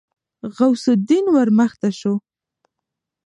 [0.55, 2.13] غوث الدين ورمخته شو.